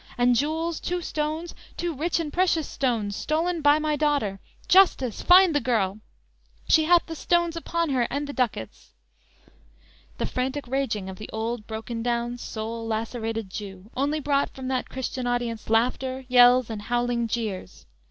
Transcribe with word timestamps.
And 0.17 0.35
jewels, 0.35 0.79
two 0.79 1.03
stones, 1.03 1.53
two 1.77 1.93
rich 1.93 2.19
and 2.19 2.33
precious 2.33 2.67
stones 2.67 3.15
Stolen 3.15 3.61
by 3.61 3.77
my 3.77 3.95
daughter! 3.95 4.39
Justice! 4.67 5.21
Find 5.21 5.53
the 5.53 5.59
girl! 5.61 5.99
She 6.67 6.85
hath 6.85 7.05
the 7.05 7.13
stones 7.13 7.55
upon 7.55 7.91
her 7.91 8.07
and 8.09 8.25
the 8.25 8.33
ducats!"_ 8.33 8.93
The 10.17 10.25
frantic 10.25 10.65
raging 10.65 11.07
of 11.07 11.19
the 11.19 11.29
old 11.31 11.67
broken 11.67 12.01
down, 12.01 12.39
soul 12.39 12.87
lacerated 12.87 13.51
Jew, 13.51 13.91
only 13.95 14.19
brought 14.19 14.49
from 14.55 14.69
that 14.69 14.89
Christian 14.89 15.27
audience, 15.27 15.69
laughter, 15.69 16.25
yells, 16.27 16.71
and 16.71 16.81
howling 16.81 17.27
jeers. 17.27 17.85